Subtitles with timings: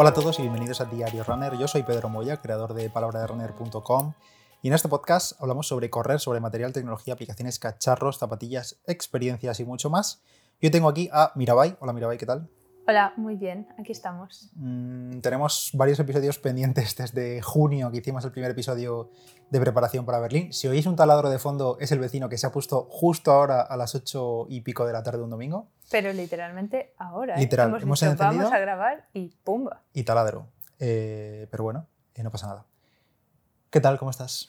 [0.00, 1.58] Hola a todos y bienvenidos a Diario Runner.
[1.58, 4.12] Yo soy Pedro Moya, creador de palabraderunner.com
[4.62, 9.64] y en este podcast hablamos sobre correr, sobre material, tecnología, aplicaciones, cacharros, zapatillas, experiencias y
[9.64, 10.22] mucho más.
[10.60, 11.76] Yo tengo aquí a Mirabai.
[11.80, 12.48] Hola Mirabai, ¿qué tal?
[12.90, 14.48] Hola, muy bien, aquí estamos.
[14.54, 19.10] Mm, tenemos varios episodios pendientes desde junio que hicimos el primer episodio
[19.50, 20.54] de preparación para Berlín.
[20.54, 23.60] Si oís un taladro de fondo, es el vecino que se ha puesto justo ahora
[23.60, 25.68] a las ocho y pico de la tarde de un domingo.
[25.90, 27.34] Pero literalmente ahora.
[27.34, 27.40] ¿eh?
[27.40, 29.82] Literal, hemos, hemos dicho, encendido- vamos a grabar y ¡pumba!
[29.92, 30.46] Y taladro.
[30.78, 32.64] Eh, pero bueno, eh, no pasa nada.
[33.68, 33.98] ¿Qué tal?
[33.98, 34.46] ¿Cómo estás?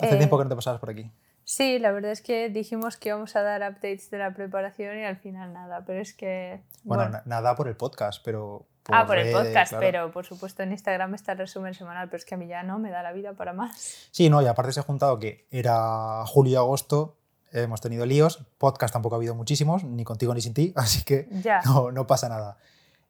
[0.00, 1.10] Hace tiempo que no te pasabas por aquí.
[1.44, 5.04] Sí, la verdad es que dijimos que íbamos a dar updates de la preparación y
[5.04, 6.62] al final nada, pero es que...
[6.84, 8.66] Bueno, na- nada por el podcast, pero...
[8.88, 9.80] ah, por el podcast, claro.
[9.80, 12.62] pero por supuesto en Instagram está el resumen semanal, pero es que a mí ya
[12.62, 14.08] no me da la vida para más.
[14.10, 17.18] Sí, no, y aparte se ha juntado que era julio y agosto,
[17.52, 21.28] hemos tenido líos, podcast tampoco ha habido muchísimos, ni contigo ni sin ti, así que
[21.30, 21.60] Ya.
[21.66, 22.56] no, no pasa nada.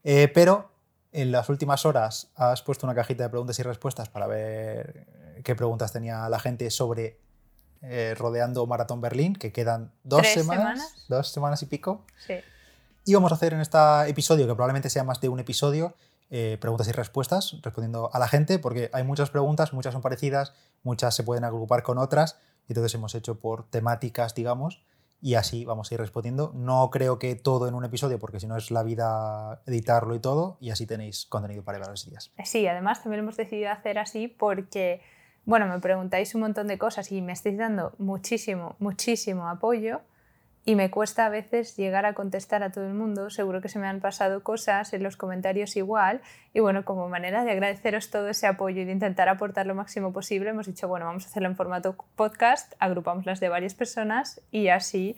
[0.03, 0.71] Eh, pero
[1.13, 5.07] en las últimas horas has puesto una cajita de preguntas y respuestas para ver
[5.45, 7.21] qué preguntas tenía la gente sobre
[7.85, 11.05] eh, rodeando Maratón Berlín, que quedan dos ¿Tres semanas, semanas?
[11.09, 12.05] dos semanas y pico.
[12.27, 12.35] Sí.
[13.05, 15.95] Y vamos a hacer en este episodio, que probablemente sea más de un episodio,
[16.31, 20.55] eh, preguntas y respuestas, respondiendo a la gente, porque hay muchas preguntas, muchas son parecidas,
[20.83, 24.83] muchas se pueden agrupar con otras, y entonces hemos hecho por temáticas, digamos,
[25.21, 26.53] y así vamos a ir respondiendo.
[26.55, 30.19] No creo que todo en un episodio, porque si no es la vida editarlo y
[30.19, 32.33] todo, y así tenéis contenido para varios días.
[32.45, 35.03] Sí, además también hemos decidido hacer así porque,
[35.47, 40.01] bueno, me preguntáis un montón de cosas y me estáis dando muchísimo, muchísimo apoyo
[40.65, 43.29] y me cuesta a veces llegar a contestar a todo el mundo.
[43.29, 46.23] Seguro que se me han pasado cosas en los comentarios igual
[46.55, 50.13] y bueno, como manera de agradeceros todo ese apoyo y de intentar aportar lo máximo
[50.13, 54.41] posible, hemos dicho, bueno, vamos a hacerlo en formato podcast, agrupamos las de varias personas
[54.51, 55.17] y así,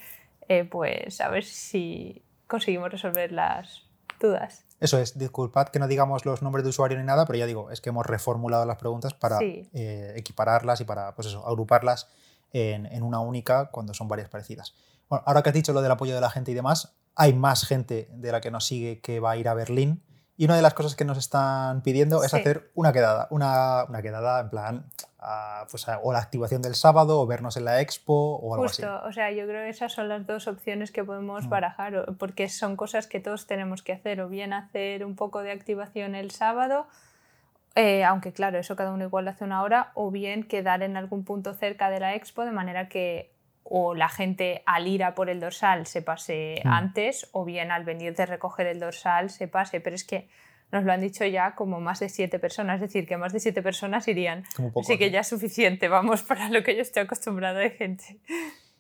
[0.49, 3.85] eh, pues a ver si conseguimos resolver las
[4.21, 4.66] dudas.
[4.81, 7.71] Eso es, disculpad que no digamos los nombres de usuario ni nada, pero ya digo,
[7.71, 9.69] es que hemos reformulado las preguntas para Sí.
[9.73, 12.09] eh, equipararlas y para, pues eso, agruparlas
[12.53, 14.75] en, en una única cuando son varias parecidas.
[15.09, 17.65] Bueno, ahora que has dicho lo del apoyo de la gente y demás, hay más
[17.65, 20.03] gente de la que nos sigue que va a ir a Berlín.
[20.39, 22.39] Y una de las cosas que nos están pidiendo es Sí.
[22.39, 24.85] hacer una quedada, una, una quedada en plan,
[25.71, 28.83] pues, o la activación del sábado, o vernos en la expo, o algo así.
[28.83, 31.49] Justo, o sea, yo creo que esas son las dos opciones que podemos Mm.
[31.49, 35.53] barajar, porque son cosas que todos tenemos que hacer, o bien hacer un poco de
[35.53, 36.87] activación el sábado,
[37.75, 40.97] eh, aunque claro, eso cada uno igual lo hace una hora, o bien quedar en
[40.97, 43.31] algún punto cerca de la expo, de manera que
[43.69, 46.69] o la gente al ir a por el dorsal se pase Mm.
[46.69, 50.29] antes, o bien al venir de recoger el dorsal se pase, pero es que
[50.73, 53.41] nos lo han dicho ya como más de siete personas, es decir, que más de
[53.41, 54.45] siete personas irían.
[54.57, 55.13] Poco, Así que ¿no?
[55.13, 58.19] ya es suficiente, vamos, para lo que yo estoy acostumbrada de gente.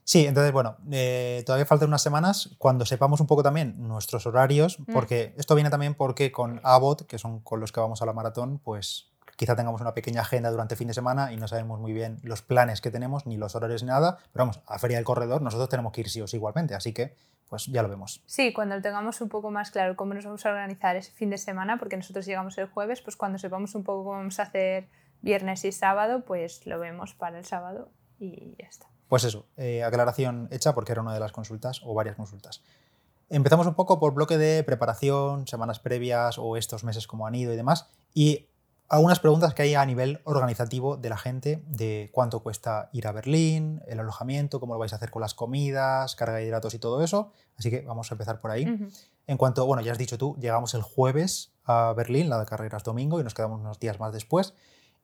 [0.04, 4.78] Sí, entonces, bueno, eh, todavía faltan unas semanas cuando sepamos un poco también nuestros horarios,
[4.80, 4.92] Mm.
[4.92, 8.12] porque esto viene también porque con Abbott, que son con los que vamos a la
[8.12, 11.78] maratón, pues quizá tengamos una pequeña agenda durante el fin de semana y no sabemos
[11.78, 14.96] muy bien los planes que tenemos, ni los horarios ni nada, pero vamos, a Feria
[14.96, 17.14] del Corredor nosotros tenemos que ir sí o sí igualmente, así que
[17.48, 18.22] pues ya lo vemos.
[18.26, 21.30] Sí, cuando lo tengamos un poco más claro cómo nos vamos a organizar ese fin
[21.30, 24.44] de semana, porque nosotros llegamos el jueves, pues cuando sepamos un poco cómo vamos a
[24.44, 24.88] hacer
[25.22, 28.86] viernes y sábado, pues lo vemos para el sábado y ya está.
[29.08, 32.62] Pues eso, eh, aclaración hecha porque era una de las consultas o varias consultas.
[33.28, 37.52] Empezamos un poco por bloque de preparación, semanas previas o estos meses como han ido
[37.52, 37.88] y demás.
[38.14, 38.48] Y
[38.88, 43.12] algunas preguntas que hay a nivel organizativo de la gente de cuánto cuesta ir a
[43.12, 46.78] Berlín, el alojamiento, cómo lo vais a hacer con las comidas, carga de hidratos y
[46.78, 47.32] todo eso.
[47.58, 48.88] Así que vamos a empezar por ahí.
[49.26, 52.78] En cuanto, bueno, ya has dicho tú, llegamos el jueves a Berlín, la de carrera
[52.78, 54.54] es domingo y nos quedamos unos días más después.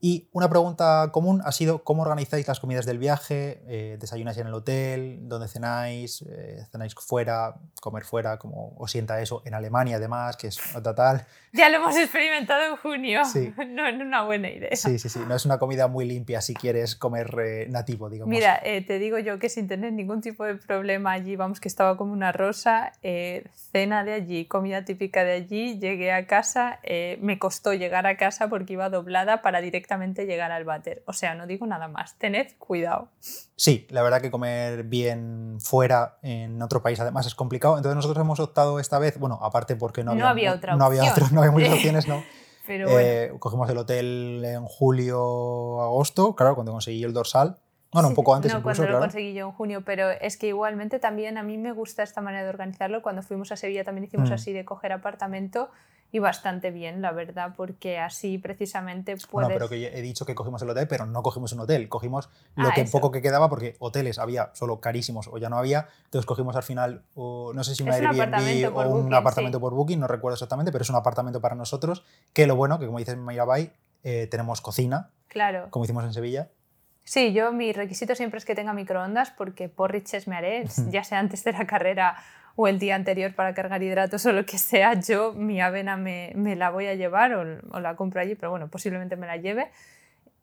[0.05, 4.49] Y una pregunta común ha sido cómo organizáis las comidas del viaje, eh, desayunáis en
[4.49, 9.99] el hotel, dónde cenáis, eh, cenáis fuera, comer fuera, cómo os sienta eso en Alemania
[9.99, 11.25] además, que es otra tal.
[11.53, 13.25] Ya lo hemos experimentado en junio.
[13.25, 13.55] Sí.
[13.73, 14.75] No es una buena idea.
[14.75, 18.29] Sí, sí, sí, no es una comida muy limpia si quieres comer eh, nativo, digamos.
[18.29, 21.69] Mira, eh, te digo yo que sin tener ningún tipo de problema allí, vamos, que
[21.69, 26.81] estaba como una rosa, eh, cena de allí, comida típica de allí, llegué a casa,
[26.82, 31.03] eh, me costó llegar a casa porque iba doblada para directamente llegar al váter.
[31.06, 33.09] O sea, no digo nada más, tened cuidado.
[33.56, 37.77] Sí, la verdad que comer bien fuera en otro país además es complicado.
[37.77, 40.85] Entonces nosotros hemos optado esta vez, bueno, aparte porque no No había, había otra no
[40.85, 41.25] había, opción.
[41.25, 42.23] otro- no había muchas opciones, ¿no?
[42.67, 47.56] Pero bueno, Eh, cogimos el hotel en julio, agosto, claro, cuando conseguí el dorsal.
[47.93, 48.99] Bueno, un poco antes no, incluso, cuando claro.
[49.00, 52.23] lo conseguí yo en junio, pero es que igualmente también a mí me gusta esta
[52.23, 53.03] manera de organizarlo.
[53.03, 54.33] Cuando fuimos a Sevilla también hicimos Mm.
[54.33, 55.69] así de coger apartamento
[56.14, 59.31] y bastante bien, la verdad, porque así precisamente puedes...
[59.31, 62.29] Bueno, pero que he dicho que cogimos el hotel, pero no cogimos un hotel, cogimos
[62.55, 62.93] lo Ah, que eso.
[62.93, 66.62] poco que quedaba porque hoteles había solo carísimos o ya no había, entonces cogimos al
[66.62, 69.61] final, o no sé si un Es un Airbnb o un Booking, apartamento sí.
[69.62, 72.05] por Booking, no recuerdo exactamente, pero es un apartamento para nosotros,
[72.35, 73.73] que lo bueno, que como dices en Mirabai,
[74.05, 75.69] eh, tenemos cocina, Claro.
[75.70, 76.50] como hicimos en Sevilla,
[77.04, 81.19] Sí, yo mi requisito siempre es que tenga microondas porque porridges me haré, ya sea
[81.19, 82.16] antes de la carrera
[82.54, 86.32] o el día anterior para cargar hidratos o lo que sea, yo mi avena me,
[86.34, 89.37] me la voy a llevar o, o la compro allí, pero bueno, posiblemente me la
[89.37, 89.70] lleve.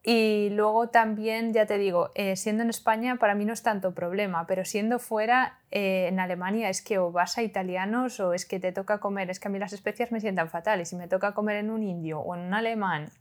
[0.02, 3.94] Y luego también, ya te digo, eh, siendo en España para mí no es tanto
[3.94, 8.46] problema, pero siendo fuera, eh, en Alemania es que o vas a italianos o es
[8.46, 10.96] que te toca comer, es que a mí las especias me sientan fatal y si
[10.96, 13.12] me toca comer en un indio o en un alemán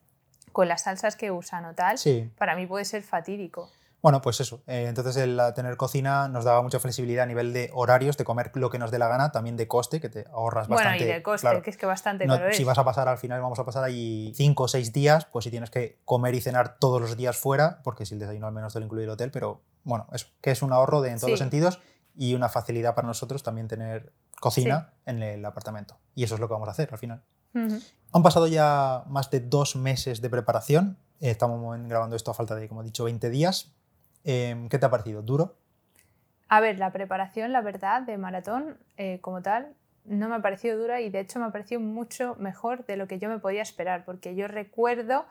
[0.53, 3.71] con las salsas que usan o tal, sí, para mí puede ser fatídico.
[4.01, 4.63] Bueno, pues eso.
[4.69, 8.53] eh, entonces, el tener cocina nos daba mucha flexibilidad a nivel de horarios, de comer
[8.55, 11.05] lo que nos dé la gana, también de coste, que te ahorras Bueno, bastante.
[11.05, 11.63] y de coste, claro.
[11.63, 12.57] que es que bastante No, caro es.
[12.57, 15.45] si vas a pasar al final, vamos a pasar ahí cinco o seis días, pues
[15.47, 18.53] si tienes que comer y cenar todos los días fuera, porque si el desayuno al
[18.53, 21.17] menos te lo incluye el hotel, pero bueno, eso, que es un ahorro de, en
[21.19, 21.81] todos los sentidos
[22.15, 25.99] y una facilidad para nosotros también tener cocina en el apartamento.
[26.15, 27.25] Y eso es lo que vamos a hacer al final.
[28.13, 30.97] Han pasado ya más de dos meses de preparación.
[31.21, 33.73] eh, Estamos grabando esto a falta de, como he dicho, 20 días.
[34.25, 35.23] Em, ¿Qué te ha parecido?
[35.23, 35.57] ¿Duro?
[36.49, 39.75] A ver, la preparación, la verdad, de maratón eh, como tal,
[40.05, 43.07] no me ha parecido dura y de hecho me ha parecido mucho mejor de lo
[43.07, 45.27] que yo me podía esperar, porque yo recuerdo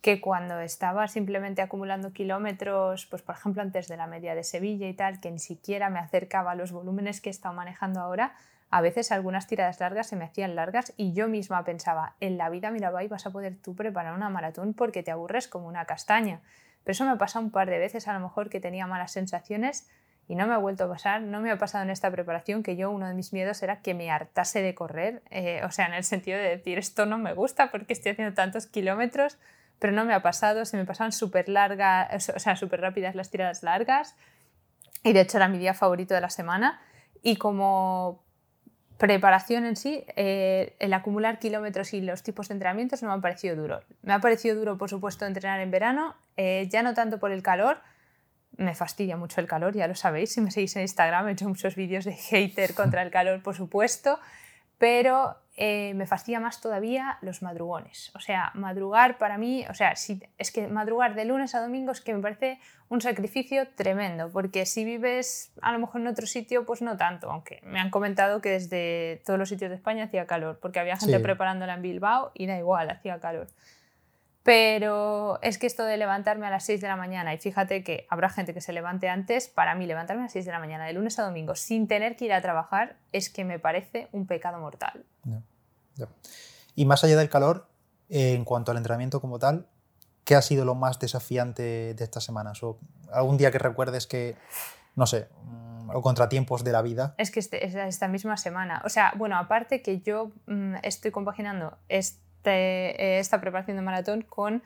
[0.00, 4.88] que cuando estaba simplemente acumulando kilómetros, pues por ejemplo antes de la media de Sevilla
[4.88, 8.34] y tal, que ni siquiera me acercaba a los volúmenes que he estado manejando ahora,
[8.70, 12.50] a veces algunas tiradas largas se me hacían largas y yo misma pensaba, en la
[12.50, 16.40] vida Mirabai vas a poder tú preparar una maratón porque te aburres como una castaña.
[16.82, 19.12] Pero eso me ha pasado un par de veces a lo mejor que tenía malas
[19.12, 19.88] sensaciones
[20.28, 22.76] y no me ha vuelto a pasar, no me ha pasado en esta preparación que
[22.76, 25.94] yo uno de mis miedos era que me hartase de correr, eh, o sea, en
[25.94, 29.38] el sentido de decir esto no me gusta porque estoy haciendo tantos kilómetros,
[29.78, 33.30] pero no me ha pasado, se me pasaban súper largas, o sea, súper rápidas las
[33.30, 34.16] tiradas largas
[35.04, 36.80] y de hecho era mi día favorito de la semana
[37.22, 38.25] y como
[38.98, 43.20] preparación en sí, eh, el acumular kilómetros y los tipos de entrenamientos no me han
[43.20, 43.80] parecido duro.
[44.02, 47.42] Me ha parecido duro, por supuesto, entrenar en verano, eh, ya no tanto por el
[47.42, 47.78] calor,
[48.56, 51.48] me fastidia mucho el calor, ya lo sabéis, si me seguís en Instagram he hecho
[51.48, 54.18] muchos vídeos de hater contra el calor, por supuesto,
[54.78, 58.10] pero eh, me fastidia más todavía los madrugones.
[58.14, 61.92] O sea, madrugar para mí, o sea, si, es que madrugar de lunes a domingo
[61.92, 62.58] es que me parece
[62.88, 67.30] un sacrificio tremendo, porque si vives a lo mejor en otro sitio, pues no tanto,
[67.30, 70.96] aunque me han comentado que desde todos los sitios de España hacía calor, porque había
[70.96, 71.22] gente Sí.
[71.22, 73.48] preparándola en Bilbao y da igual, hacía calor.
[74.46, 78.06] Pero es que esto de levantarme a las 6 de la mañana, y fíjate que
[78.08, 80.86] habrá gente que se levante antes, para mí levantarme a las 6 de la mañana
[80.86, 84.26] de lunes a domingo sin tener que ir a trabajar es que me parece un
[84.28, 85.04] pecado mortal.
[86.76, 87.66] Y más allá del calor,
[88.08, 89.66] eh, en cuanto al entrenamiento como tal,
[90.24, 92.62] ¿qué ha sido lo más desafiante de estas semanas?
[92.62, 92.78] ¿O
[93.12, 94.36] algún día que recuerdes que,
[94.94, 97.16] no sé, mm, o contratiempos de la vida?
[97.18, 98.80] Es que este- es esta misma semana.
[98.84, 101.76] O sea, bueno, aparte que yo mm, estoy compaginando
[102.46, 104.62] este, eh, esta preparación de maratón con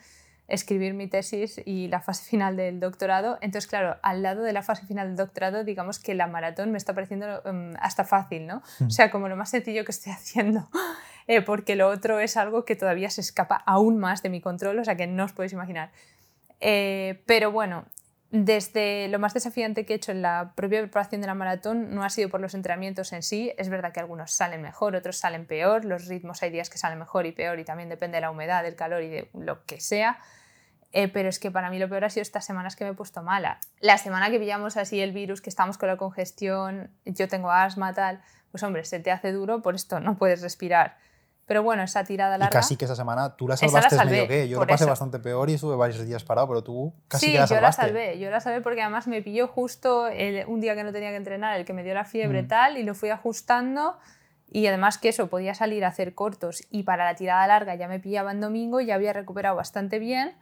[0.48, 3.38] escribir mi tesis y la fase final del doctorado.
[3.40, 6.78] Entonces, claro, al lado de la fase final del doctorado, digamos que la maratón me
[6.78, 8.62] está pareciendo mm, hasta fácil, ¿no?
[8.84, 10.68] O sea, como lo más sencillo que estoy haciendo,
[11.26, 14.78] eh, porque lo otro es algo que todavía se escapa aún más de mi control,
[14.78, 15.90] o sea, que no os podéis imaginar.
[16.60, 17.86] Eh, pero bueno,
[18.30, 22.04] desde lo más desafiante que he hecho en la propia preparación de la maratón no
[22.04, 23.52] ha sido por los entrenamientos en sí.
[23.58, 25.84] Es verdad que algunos salen mejor, otros salen peor.
[25.84, 28.62] Los ritmos hay días que salen mejor y peor y también depende de la humedad,
[28.62, 30.18] del calor y de lo que sea.
[30.92, 32.94] Eh, pero es que para mí lo peor ha sido estas semanas que me he
[32.94, 33.58] puesto mala.
[33.80, 37.94] La semana que pillamos así el virus, que estamos con la congestión, yo tengo asma,
[37.94, 38.20] tal,
[38.52, 40.96] pues hombre, se te hace duro, por esto no puedes respirar.
[41.50, 42.60] Pero bueno, esa tirada Y larga...
[42.60, 44.48] casi que esa semana tú la Esa la salvaste salvé, medio que.
[44.48, 44.90] Yo lo pasé eso.
[44.90, 47.72] bastante peor y estuve varios días parado, pero tú casi sí, que la yo la
[47.72, 47.82] salvaste.
[47.82, 51.10] salvé, yo la salvé porque además me pilló justo el- un día que no tenía
[51.10, 52.46] que entrenar, el que me dio la fiebre Mm.
[52.46, 53.98] tal, y lo fui ajustando.
[54.48, 57.88] Y además que eso, podía salir a hacer cortos y para la tirada larga ya
[57.88, 60.36] me pillaba en domingo y ya había recuperado bastante bien.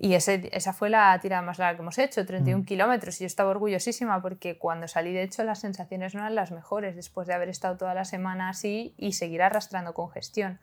[0.00, 2.64] Y ese, esa fue la tirada más larga que hemos hecho, 31 Mm.
[2.64, 3.20] kilómetros.
[3.20, 6.94] Y yo estaba orgullosísima porque cuando salí, de hecho, las sensaciones no eran las mejores
[6.94, 10.60] después de haber estado toda la semana así y seguir arrastrando congestión.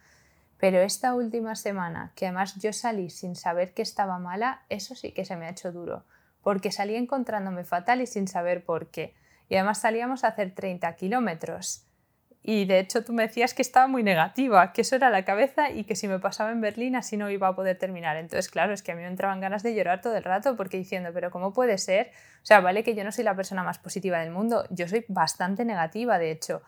[0.58, 5.12] Pero esta última semana, que además yo salí sin saber que estaba mala, eso sí
[5.12, 6.06] que se me ha hecho duro,
[6.42, 9.14] porque salí encontrándome fatal y sin saber por qué.
[9.50, 11.85] Y además salíamos a hacer 30 kilómetros.
[12.48, 15.72] Y de hecho tú me decías que estaba muy negativa, que eso era la cabeza
[15.72, 18.18] y que si me pasaba en Berlín así no iba a poder terminar.
[18.18, 20.78] Entonces, claro, es que a mí me entraban ganas de llorar todo el rato porque
[20.78, 22.12] diciendo, pero ¿cómo puede ser?
[22.44, 25.06] O sea, vale que yo no soy la persona más positiva del mundo, yo soy
[25.08, 26.62] bastante negativa, de hecho.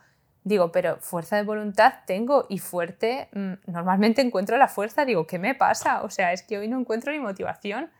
[0.43, 5.37] digo, pero fuerza de voluntad tengo y fuerte, mm, normalmente encuentro la fuerza, digo, ¿qué
[5.37, 6.01] me pasa?
[6.03, 7.91] O sea, es que hoy no encuentro ni motivación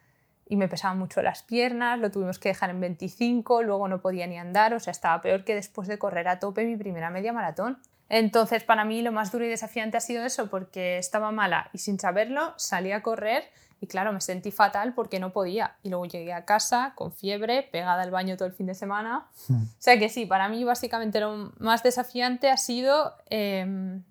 [0.49, 4.27] y me pesaban mucho las piernas, lo tuvimos que dejar en 25, luego no podía
[4.27, 7.33] ni andar, o sea, estaba peor que después de correr a tope mi primera media
[7.33, 7.79] maratón.
[8.09, 11.79] Entonces, para mí lo más duro y desafiante ha sido eso, porque estaba mala y
[11.79, 13.43] sin saberlo salí a correr
[13.79, 15.75] y claro, me sentí fatal porque no podía.
[15.83, 19.27] Y luego llegué a casa con fiebre, pegada al baño todo el fin de semana.
[19.47, 19.63] Hmm.
[19.63, 24.03] O sea que sí, para mí básicamente lo más desafiante ha sido em,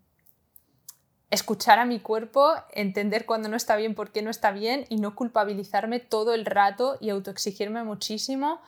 [1.30, 4.96] escuchar a mi cuerpo, entender cuando no está bien, por qué no está bien y
[4.96, 8.60] no culpabilizarme todo el rato y autoexigirme muchísimo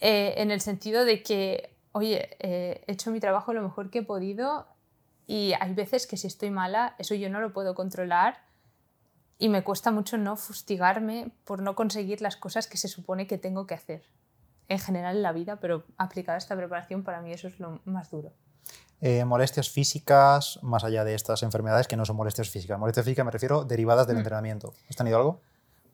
[0.00, 4.00] eh, en el sentido de que, oye, eh, he hecho mi trabajo lo mejor que
[4.00, 4.66] he podido
[5.26, 8.42] y hay veces que si estoy mala, eso yo no lo puedo controlar
[9.38, 13.38] y me cuesta mucho no fustigarme por no conseguir las cosas que se supone que
[13.38, 14.04] tengo que hacer
[14.68, 18.10] en general en la vida, pero aplicada esta preparación para mí eso es lo más
[18.10, 18.32] duro.
[19.00, 22.78] Eh, molestias físicas, más allá de estas enfermedades que no son molestias físicas.
[22.78, 24.20] Molestias físicas me refiero derivadas del mm.
[24.20, 24.74] entrenamiento.
[24.88, 25.40] ¿Has tenido algo?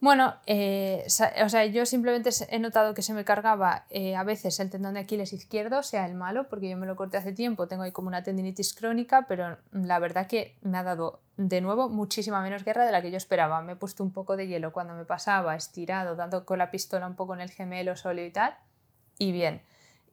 [0.01, 4.59] Bueno, eh, o sea, yo simplemente he notado que se me cargaba eh, a veces
[4.59, 7.67] el tendón de Aquiles izquierdo, sea el malo, porque yo me lo corté hace tiempo,
[7.67, 11.87] tengo ahí como una tendinitis crónica, pero la verdad que me ha dado de nuevo
[11.87, 13.61] muchísima menos guerra de la que yo esperaba.
[13.61, 17.05] Me he puesto un poco de hielo cuando me pasaba, estirado, dando con la pistola
[17.05, 18.55] un poco en el gemelo sólido y tal,
[19.19, 19.61] y bien.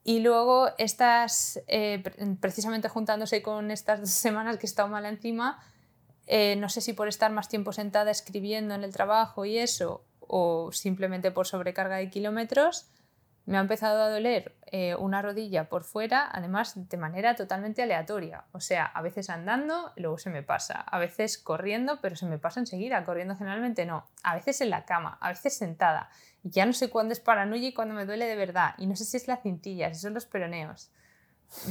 [0.08, 2.02] Y luego estas, eh,
[2.40, 5.62] precisamente juntándose con estas dos semanas que he estado mal encima,
[6.26, 10.02] eh, no sé si por estar más tiempo sentada escribiendo en el trabajo y eso,
[10.20, 12.86] o simplemente por sobrecarga de kilómetros,
[13.48, 18.44] me ha empezado a doler eh, una rodilla por fuera, además de manera totalmente aleatoria.
[18.52, 22.38] O sea, a veces andando, luego se me pasa, a veces corriendo, pero se me
[22.38, 26.10] pasa enseguida, corriendo generalmente no, a veces en la cama, a veces sentada.
[26.42, 28.74] Ya no sé cuándo es paranoia y cuándo me duele de verdad.
[28.78, 30.90] Y no sé si es la cintilla, si son los peroneos.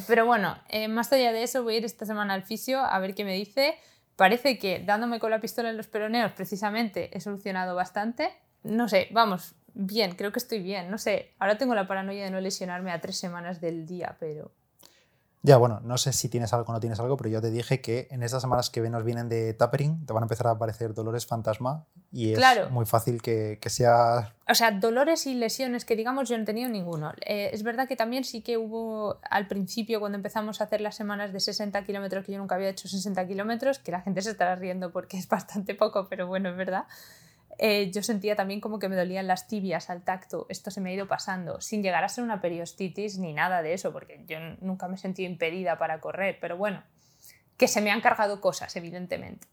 [0.08, 2.98] Pero bueno, eh, más allá de eso, voy a ir esta semana al fisio a
[3.00, 3.78] ver qué me dice
[4.18, 8.36] Parece que dándome con la pistola en los peroneos precisamente he solucionado bastante.
[8.64, 10.90] No sé, vamos, bien, creo que estoy bien.
[10.92, 14.52] No sé, ahora tengo la paranoia de no lesionarme a tres semanas del día, pero
[15.44, 17.80] ya, bueno, no sé si tienes algo o no tienes algo, pero yo te dije
[17.80, 20.94] que en estas semanas que nos vienen de tapering te van a empezar a aparecer
[20.94, 24.34] dolores fantasma y es muy fácil que, que, sea...
[24.50, 27.14] O sea, dolores y lesiones que digamos yo no he tenido ninguno.
[27.26, 30.96] Eh, es verdad que también sí que hubo al principio cuando empezamos a hacer las
[30.96, 34.32] semanas de 60 kilómetros, que yo nunca había hecho 60 kilómetros, que la gente se
[34.32, 36.86] estará riendo porque es bastante poco, pero bueno, es verdad.
[37.60, 40.46] Eh, yo sentía también como que me dolían las tibias al tacto.
[40.50, 43.74] Esto se me ha ido pasando, sin llegar a ser una periostitis ni nada de
[43.74, 46.84] eso, porque yo nunca me he sentido impedida para correr, pero bueno,
[47.58, 49.48] que se me han cargado cosas, evidentemente.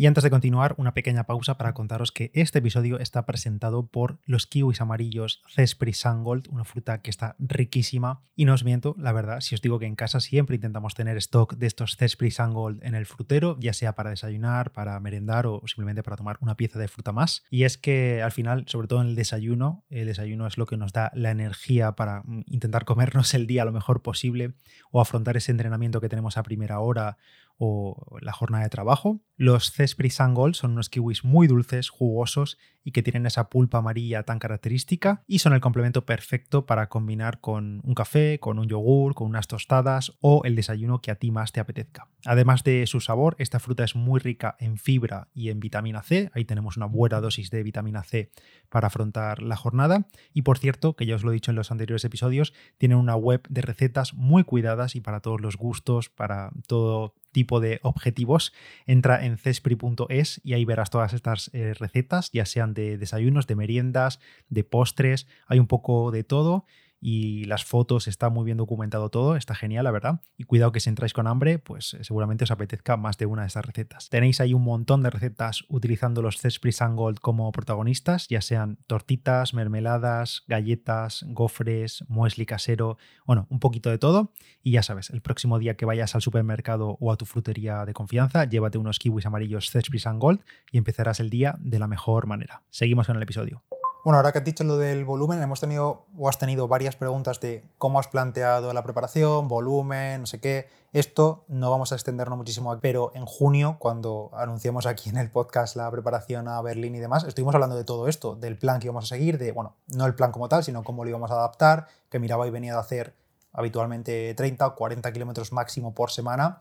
[0.00, 4.18] Y antes de continuar, una pequeña pausa para contaros que este episodio está presentado por
[4.24, 8.22] los kiwis amarillos Cespri Sangold, una fruta que está riquísima.
[8.34, 11.18] Y no os miento, la verdad, si os digo que en casa siempre intentamos tener
[11.18, 15.60] stock de estos Cespri Sangold en el frutero, ya sea para desayunar, para merendar o
[15.66, 17.44] simplemente para tomar una pieza de fruta más.
[17.50, 20.78] Y es que al final, sobre todo en el desayuno, el desayuno es lo que
[20.78, 24.54] nos da la energía para mm, intentar comernos el día lo mejor posible
[24.92, 27.18] o afrontar ese entrenamiento que tenemos a primera hora
[27.62, 29.20] o la jornada de trabajo.
[29.36, 34.22] Los Cespri Sangol son unos kiwis muy dulces, jugosos y que tienen esa pulpa amarilla
[34.22, 39.14] tan característica y son el complemento perfecto para combinar con un café, con un yogur,
[39.14, 42.08] con unas tostadas o el desayuno que a ti más te apetezca.
[42.24, 46.30] Además de su sabor, esta fruta es muy rica en fibra y en vitamina C,
[46.32, 48.30] ahí tenemos una buena dosis de vitamina C
[48.70, 50.06] para afrontar la jornada.
[50.32, 53.16] Y por cierto, que ya os lo he dicho en los anteriores episodios, tienen una
[53.16, 58.52] web de recetas muy cuidadas y para todos los gustos, para todo tipo de objetivos,
[58.86, 63.54] entra en cespri.es y ahí verás todas estas eh, recetas, ya sean de desayunos, de
[63.54, 66.64] meriendas, de postres, hay un poco de todo
[67.00, 70.20] y las fotos, está muy bien documentado todo, está genial, la verdad.
[70.36, 73.42] Y cuidado que si entráis con hambre, pues eh, seguramente os apetezca más de una
[73.42, 74.08] de estas recetas.
[74.10, 79.54] Tenéis ahí un montón de recetas utilizando los Cespri Sangold como protagonistas, ya sean tortitas,
[79.54, 84.32] mermeladas, galletas, gofres, muesli casero, bueno, un poquito de todo.
[84.62, 87.94] Y ya sabes, el próximo día que vayas al supermercado o a tu frutería de
[87.94, 90.40] confianza, llévate unos kiwis amarillos Cespri Sangold
[90.70, 92.62] y empezarás el día de la mejor manera.
[92.70, 93.62] Seguimos con el episodio.
[94.02, 97.38] Bueno, ahora que has dicho lo del volumen, hemos tenido o has tenido varias preguntas
[97.38, 100.68] de cómo has planteado la preparación, volumen, no sé qué.
[100.94, 105.76] Esto no vamos a extendernos muchísimo, pero en junio, cuando anunciamos aquí en el podcast
[105.76, 109.04] la preparación a Berlín y demás, estuvimos hablando de todo esto, del plan que íbamos
[109.04, 111.86] a seguir, de, bueno, no el plan como tal, sino cómo lo íbamos a adaptar,
[112.08, 113.14] que miraba y venía de hacer
[113.52, 116.60] habitualmente 30 o 40 kilómetros máximo por semana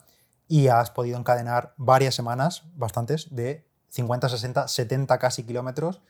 [0.49, 6.01] y has podido encadenar varias semanas, bastantes, de 50, 60, 70 casi kilómetros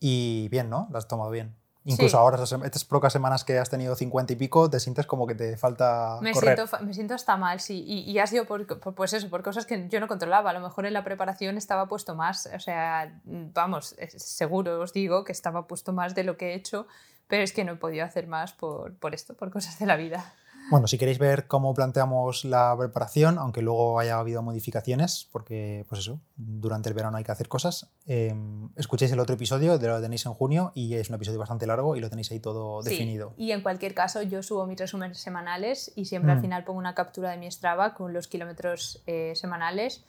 [0.00, 0.88] y bien, ¿no?
[0.90, 1.54] Lo has tomado bien.
[1.84, 2.16] Incluso Sí.
[2.16, 5.56] ahora, estas pocas semanas que has tenido 50 y pico, te sientes como que te
[5.56, 6.58] falta Me correr.
[6.58, 7.82] siento, me siento hasta mal, sí.
[7.86, 10.50] Y, y ha sido por, por- pues eso, por cosas que yo no controlaba.
[10.50, 12.50] A lo mejor en la preparación estaba puesto más.
[12.54, 16.86] O sea, vamos, seguro os digo que estaba puesto más de lo que he hecho,
[17.28, 19.96] pero es que no he podido hacer más por, por esto, por cosas de la
[19.96, 20.34] vida.
[20.70, 26.00] Bueno, si queréis ver cómo planteamos la preparación, aunque luego haya habido modificaciones, porque pues
[26.00, 28.34] eso, durante el verano hay que hacer cosas, eh,
[28.76, 31.96] escuchéis el otro episodio, de lo tenéis en junio, y es un episodio bastante largo
[31.96, 33.34] y lo tenéis ahí todo Sí, definido.
[33.36, 36.42] Y en cualquier caso, yo subo mis resúmenes semanales y siempre al Mm.
[36.42, 40.04] final pongo una captura de mi Strava con los kilómetros eh, semanales.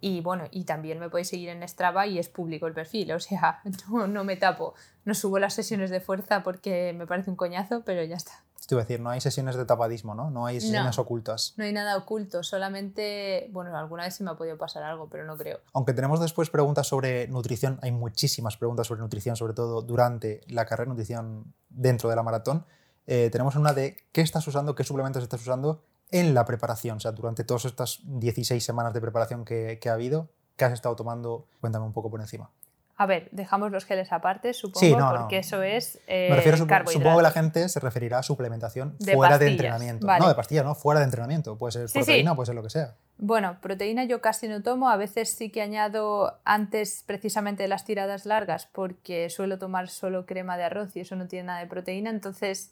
[0.00, 3.20] Y bueno, y también me podéis seguir en Strava y es público el perfil, o
[3.20, 3.60] sea,
[3.90, 4.74] no, no me tapo.
[5.04, 8.32] No subo las sesiones de fuerza porque me parece un coñazo, pero ya está.
[8.58, 10.28] Esto iba a decir, no hay sesiones de tapadismo, ¿no?
[10.30, 11.02] No hay sesiones No.
[11.02, 11.54] ocultas.
[11.56, 15.24] No hay nada oculto, solamente, bueno, alguna vez se me ha podido pasar algo, pero
[15.24, 15.60] no creo.
[15.72, 20.66] Aunque tenemos después preguntas sobre nutrición, hay muchísimas preguntas sobre nutrición, sobre todo durante la
[20.66, 22.66] carrera de nutrición dentro de la maratón.
[23.06, 27.00] Eh, tenemos una de qué estás usando, qué suplementos estás usando en la preparación, o
[27.00, 30.94] sea, durante todas estas 16 semanas de preparación que, que ha habido, ¿qué has estado
[30.96, 31.46] tomando?
[31.60, 32.50] Cuéntame un poco por encima.
[32.98, 35.20] A ver, dejamos los geles aparte, supongo, Sí, no, no.
[35.20, 38.96] porque eso es eh, Me refiero, supo- supongo que la gente se referirá a suplementación
[38.98, 40.06] De fuera de entrenamiento.
[40.06, 40.20] vale.
[40.22, 41.58] No, de pastillas, no, fuera de entrenamiento.
[41.58, 42.36] Puede ser Sí, proteína, sí.
[42.36, 42.94] puede ser lo que sea.
[43.18, 47.84] Bueno, proteína yo casi no tomo, a veces sí que añado antes precisamente de las
[47.84, 51.66] tiradas largas porque suelo tomar solo crema de arroz y eso no tiene nada de
[51.66, 52.70] proteína, entonces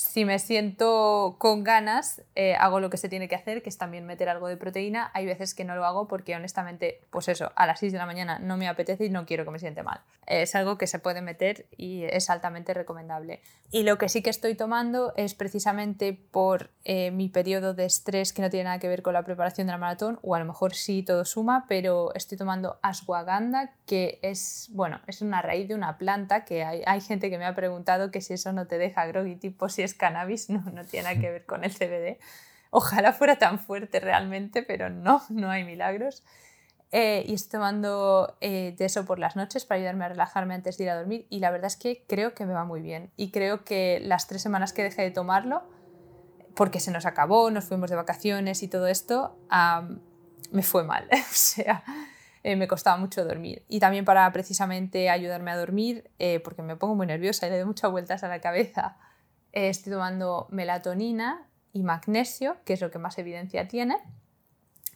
[0.00, 3.76] si me siento con ganas eh, hago lo que se tiene que hacer, que es
[3.76, 7.52] también meter algo de proteína, hay veces que no lo hago porque honestamente, pues eso,
[7.54, 9.82] a las 6 de la mañana no me apetece y no quiero que me siente
[9.82, 10.00] mal.
[10.26, 13.42] Es algo que se puede meter y es altamente recomendable.
[13.72, 18.32] Y lo que sí que estoy tomando es precisamente por eh, mi periodo de estrés
[18.32, 20.46] que no tiene nada que ver con la preparación de la maratón, o a lo
[20.46, 25.74] mejor sí todo suma, pero estoy tomando ashwagandha, que es, bueno, es una raíz de
[25.74, 28.78] una planta que hay, hay gente que me ha preguntado que si eso no te
[28.78, 32.18] deja groggy, tipo si cannabis, no, no tiene que ver con el CBD.
[32.70, 36.22] Ojalá fuera tan fuerte realmente, pero no, no hay milagros.
[36.92, 40.76] Eh, y estoy tomando eh, de eso por las noches para ayudarme a relajarme antes
[40.76, 43.12] de ir a dormir y la verdad es que creo que me va muy bien
[43.16, 45.62] y creo que las tres semanas que dejé de tomarlo
[46.56, 49.38] porque se nos acabó, nos fuimos de vacaciones y todo esto,
[50.50, 51.08] me fue mal.
[51.12, 51.84] o sea,
[52.42, 53.62] eh, me costaba mucho dormir.
[53.68, 56.10] Y también para precisamente ayudarme a dormir,
[56.42, 58.98] porque me pongo muy nerviosa y le doy muchas vueltas a la cabeza,
[59.52, 63.98] estoy tomando melatonina y magnesio, que es lo que más evidencia tiene.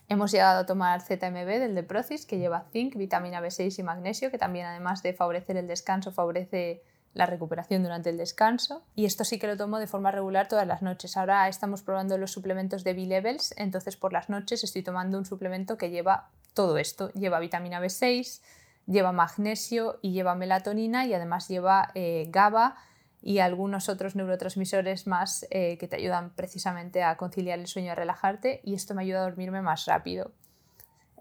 [0.08, 4.30] Hemos llegado a tomar ZMB del de Procis, que lleva zinc, vitamina B6 y magnesio,
[4.30, 6.82] que también además de favorecer el descanso, favorece
[7.14, 8.84] la recuperación durante el descanso.
[8.94, 11.16] Y esto sí que lo tomo de forma regular todas las noches.
[11.16, 15.78] Ahora estamos probando los suplementos de B-Levels, entonces por las noches estoy tomando un suplemento
[15.78, 17.10] que lleva todo esto.
[17.12, 18.42] Lleva vitamina B6,
[18.86, 22.76] lleva magnesio y lleva melatonina y además lleva eh, GABA
[23.26, 27.94] y algunos otros neurotransmisores más eh, que te ayudan precisamente a conciliar el sueño a
[27.94, 30.32] relajarte y esto me ayuda a dormirme más rápido.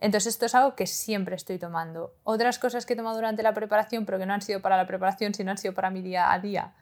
[0.01, 2.13] Entonces esto es algo que siempre estoy tomando.
[2.25, 4.85] Otras cosas que he tomado durante la preparación, pero que no han sido para la
[4.85, 6.73] preparación, sino han sido para mi día a día,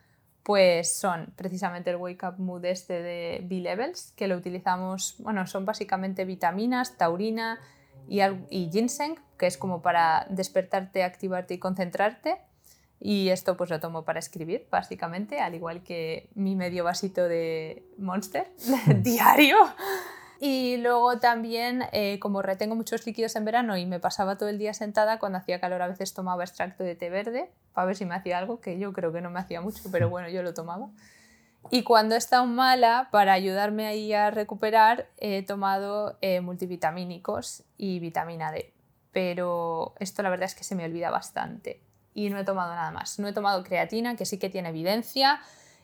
[0.41, 5.65] pues son precisamente el Wake Up Mood este de B-Levels, que lo utilizamos, bueno, son
[5.65, 7.59] básicamente vitaminas, taurina
[8.07, 12.39] y, y ginseng, que es como para despertarte, activarte y concentrarte.
[13.03, 17.83] Y esto pues lo tomo para escribir, básicamente, al igual que mi medio vasito de
[17.97, 18.51] Monster
[18.97, 19.57] diario.
[20.39, 24.59] Y luego también, eh, como retengo muchos líquidos en verano y me pasaba todo el
[24.59, 28.05] día sentada, cuando hacía calor a veces tomaba extracto de té verde para ver si
[28.05, 30.53] me hacía algo, que yo creo que no me hacía mucho, pero bueno, yo lo
[30.53, 30.89] tomaba.
[31.71, 37.99] Y cuando he estado mala, para ayudarme ahí a recuperar, he tomado eh, multivitamínicos y
[37.99, 38.73] vitamina D.
[39.11, 41.81] Pero esto la verdad es que se me olvida bastante.
[42.13, 43.19] Y no he tomado nada más.
[43.19, 45.39] No he tomado creatina, que sí que tiene evidencia,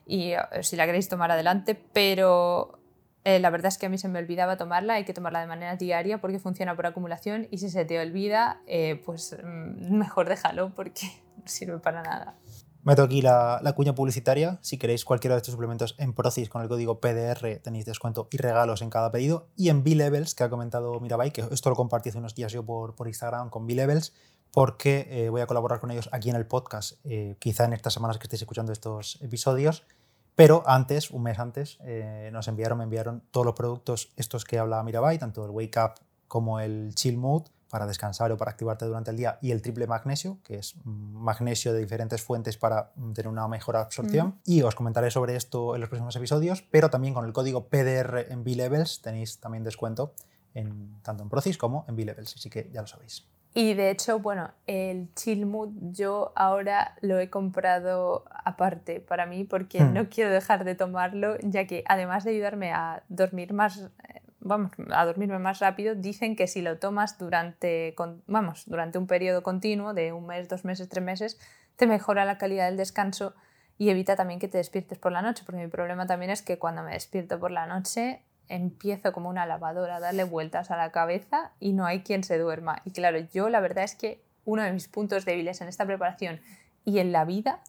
[0.08, 2.80] y eh, si la queréis tomar adelante, pero
[3.24, 5.48] eh, la verdad es que a mí se me olvidaba tomarla, hay que tomarla de
[5.48, 10.30] manera diaria porque funciona por acumulación y si se te olvida, eh, pues mm, mejor
[10.30, 12.36] déjalo porque no sirve para nada.
[12.84, 14.60] Meto aquí la, cuña publicitaria.
[14.62, 18.38] Si queréis cualquiera de estos suplementos en Procis con el código PDR tenéis descuento y
[18.38, 19.50] regalos en cada pedido.
[19.58, 22.66] Y en B-Levels, que ha comentado Mirabai, que esto lo compartí hace unos días yo
[22.66, 24.14] por, por Instagram con B-Levels,
[24.58, 27.94] porque eh, voy a colaborar con ellos aquí en el podcast, eh, quizá en estas
[27.94, 29.86] semanas que estéis escuchando estos episodios.
[30.34, 34.58] Pero antes, un mes antes, eh, nos enviaron, me enviaron todos los productos estos que
[34.58, 35.92] habla Mirabai, tanto el Wake Up
[36.28, 39.86] como el Chill Mode, para descansar o para activarte durante el día, y el triple
[39.86, 44.28] magnesio, que es mm, magnesio de diferentes fuentes para mm, tener una mejor absorción.
[44.30, 44.38] Ujú.
[44.46, 48.26] Y os comentaré sobre esto en los próximos episodios, pero también con el código PDR
[48.32, 50.16] en B-Levels tenéis también descuento
[50.56, 53.28] en, tanto en Procis como en B-Levels, así que ya lo sabéis.
[53.54, 59.44] Y de hecho, bueno, el chill mood yo ahora lo he comprado aparte para mí
[59.46, 59.94] porque Hmm.
[59.94, 64.72] no quiero dejar de tomarlo, ya que además de ayudarme a dormir más, eh, vamos,
[64.92, 69.42] a dormirme más rápido, dicen que si lo tomas durante, con- vamos, durante un periodo
[69.44, 71.40] continuo de un mes, dos meses, tres meses,
[71.78, 73.34] te mejora la calidad del descanso
[73.80, 76.58] y evita también que te despiertes por la noche, porque mi problema también es que
[76.60, 80.92] cuando me despierto por la noche empiezo como una lavadora a darle vueltas a la
[80.92, 82.82] cabeza y no hay quien se duerma.
[82.86, 86.40] Y claro, yo la verdad es que uno de mis puntos débiles en esta preparación
[86.86, 87.62] y en la vida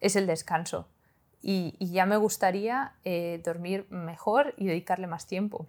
[0.00, 0.88] es el descanso.
[1.42, 5.66] Y, y ya me gustaría eh, dormir mejor y dedicarle más tiempo.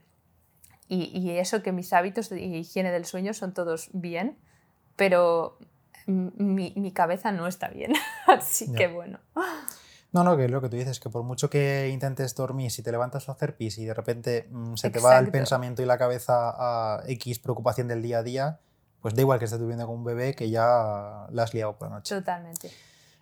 [0.87, 4.37] Y, y eso que mis hábitos de higiene del sueño son todos bien,
[4.95, 5.57] pero
[6.05, 7.93] mi, mi cabeza no está bien.
[8.27, 9.19] Así que bueno.
[10.13, 12.91] No, no, que lo que tú dices, que por mucho que intentes dormir, si te
[12.91, 15.97] levantas a hacer pis y de repente mm, se te va el pensamiento y la
[15.97, 18.59] cabeza a X preocupación del día a día,
[19.01, 21.89] pues da igual que estés durmiendo con un bebé que ya la has liado por
[21.89, 22.15] la noche.
[22.15, 22.69] Totalmente.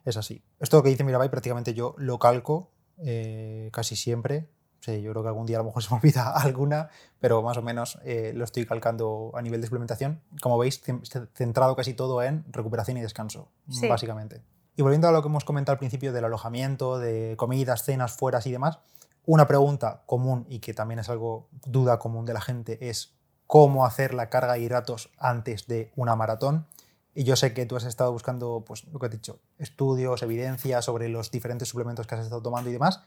[0.04, 0.44] Es así.
[0.60, 4.50] Esto que dice Mirabai prácticamente yo lo calco eh, casi siempre.
[4.82, 7.56] Sí, yo creo que algún día a lo mejor se me olvida alguna, pero más
[7.56, 10.22] o menos eh, lo estoy calcando a nivel de suplementación.
[10.42, 13.88] Como veis, cen- centrado casi todo en recuperación y descanso, Sí.
[13.88, 14.42] básicamente.
[14.82, 18.48] Y volviendo a lo que hemos comentado al principio del alojamiento, de comidas, cenas, fueras
[18.48, 18.80] y demás,
[19.28, 23.14] una pregunta común y que también es algo duda común de la gente es
[23.46, 26.66] cómo hacer la carga de hidratos antes de una maratón.
[27.14, 30.84] Y yo sé que tú has estado buscando, pues lo que has dicho, estudios, evidencias
[30.84, 33.04] sobre los diferentes suplementos que has estado tomando y demás.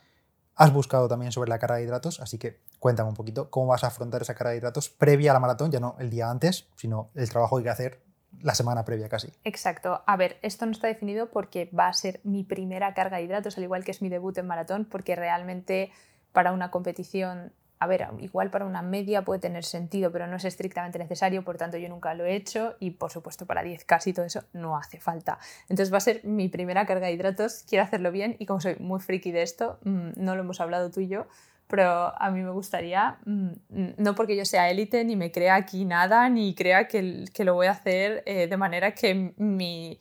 [0.54, 3.82] Has buscado también sobre la carga de hidratos, así que cuéntame un poquito cómo vas
[3.82, 6.68] a afrontar esa carga de hidratos previa a la maratón, ya no el día antes,
[6.76, 9.33] sino el trabajo que hay que hacer la semana previa casi.
[9.44, 10.03] Exacto.
[10.07, 13.57] A ver, esto no está definido porque va a ser mi primera carga de hidratos,
[13.59, 15.90] al igual que es mi debut en maratón, porque realmente
[16.33, 20.44] para una competición, a ver, igual para una media puede tener sentido, pero no es
[20.44, 24.12] estrictamente necesario, por tanto yo nunca lo he hecho y por supuesto para 10 casi
[24.12, 25.38] todo eso no hace falta.
[25.68, 28.77] Entonces va a ser mi primera carga de hidratos, quiero hacerlo bien y como soy
[28.81, 31.27] muy friki de esto, mm, no lo hemos hablado tú y yo,
[31.68, 33.50] pero a mí me gustaría, mm,
[33.96, 37.55] no porque yo sea élite, ni me crea aquí nada, ni crea que, que lo
[37.55, 39.98] voy a hacer eh, de manera que mi,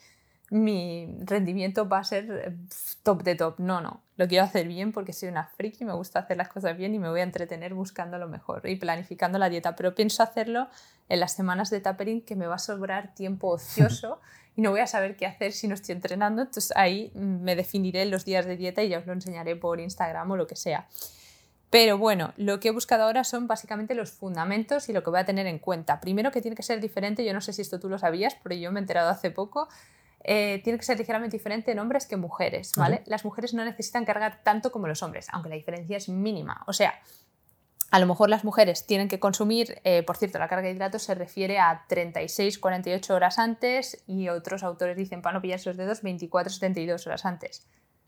[0.54, 2.56] mi rendimiento va a ser eh,
[3.02, 3.56] top de top.
[3.58, 4.04] No, no.
[4.18, 7.00] Lo quiero hacer bien porque soy una friki, me gusta hacer las cosas bien y
[7.00, 9.76] me voy a entretener buscando lo mejor y planificando la dieta.
[9.76, 10.68] Pero pienso hacerlo
[11.10, 14.22] en las semanas de tapering que me va a sobrar tiempo ocioso
[14.56, 16.44] y no voy a saber qué hacer si no estoy entrenando.
[16.44, 19.80] Entonces ahí mm, me definiré los días de dieta y ya os lo enseñaré por
[19.80, 20.88] Instagram o lo que sea.
[21.74, 25.20] Pero bueno, lo que he buscado ahora son básicamente los fundamentos y lo que voy
[25.20, 26.00] a tener en cuenta.
[26.00, 28.54] Primero que tiene que ser diferente, yo no sé si esto tú lo sabías, pero
[28.54, 29.68] yo me he enterado hace poco,
[30.24, 33.02] eh, tiene que ser ligeramente diferente en hombres que en mujeres, ¿vale?
[33.08, 36.64] Las mujeres no necesitan cargar tanto como los hombres, aunque la diferencia es mínima.
[36.68, 36.94] O sea,
[37.90, 41.02] a lo mejor las mujeres tienen que consumir, eh, por cierto, la carga de hidratos
[41.02, 45.78] se refiere a 36, 48 horas antes y otros autores dicen, para no pillarse los
[45.78, 47.66] dedos, 24, 72 horas antes.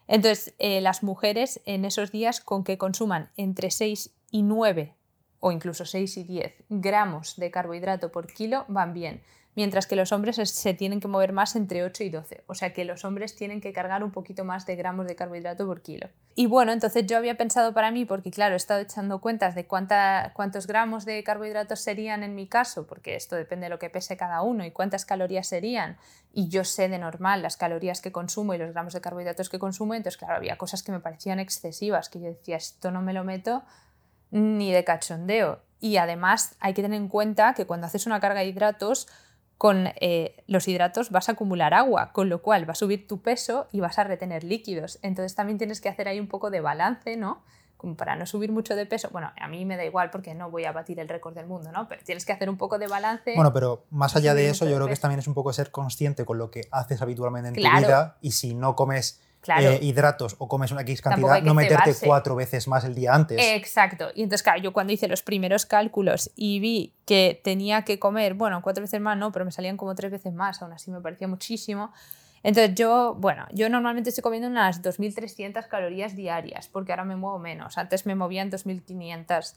[0.07, 4.93] Entonces, eh, las mujeres en esos días con que consuman entre 6 y 9
[5.39, 9.21] o incluso 6 y 10 gramos de carbohidrato por kilo van bien,
[9.55, 12.53] mientras que los hombres es- se tienen que mover más entre 8 y 12, o
[12.53, 15.81] sea que los hombres tienen que cargar un poquito más de gramos de carbohidrato por
[15.81, 16.09] kilo.
[16.35, 19.65] Y bueno, entonces yo había pensado para mí, porque claro, he estado echando cuentas de
[19.65, 23.89] cuánta, cuántos gramos de carbohidratos serían en mi caso, porque esto depende de lo que
[23.89, 25.97] pese cada uno y cuántas calorías serían,
[26.33, 29.59] y yo sé de normal las calorías que consumo y los gramos de carbohidratos que
[29.59, 33.13] consumo, entonces claro, había cosas que me parecían excesivas, que yo decía, esto no me
[33.13, 33.63] lo meto
[34.31, 35.61] ni de cachondeo.
[35.79, 39.07] Y además hay que tener en cuenta que cuando haces una carga de hidratos,
[39.57, 43.21] con eh, los hidratos vas a acumular agua, con lo cual va a subir tu
[43.21, 44.99] peso y vas a retener líquidos.
[45.01, 47.41] Entonces también tienes que hacer ahí un poco de balance, ¿no?
[47.77, 49.09] Como para no subir mucho de peso.
[49.11, 51.71] Bueno, a mí me da igual porque no voy a batir el récord del mundo,
[51.71, 51.87] ¿no?
[51.87, 53.33] Pero tienes que hacer un poco de balance.
[53.35, 56.25] Bueno, pero más allá de eso, yo creo que también es un poco ser consciente
[56.25, 57.75] con lo que haces habitualmente en Claro.
[57.79, 59.61] tu vida y si no comes Claro.
[59.61, 62.07] eh, hidratos o comes una X cantidad, no meterte cebarse.
[62.07, 63.37] cuatro veces más el día antes.
[63.39, 64.09] Exacto.
[64.15, 68.33] Y entonces, claro, yo cuando hice los primeros cálculos y vi que tenía que comer,
[68.33, 70.99] bueno, cuatro veces más no, pero me salían como tres veces más, aún así me
[70.99, 71.93] parecía muchísimo.
[72.41, 77.37] Entonces yo, bueno, yo normalmente estoy comiendo unas 2.300 calorías diarias, porque ahora me muevo
[77.37, 77.77] menos.
[77.77, 79.53] Antes me movía en 2.500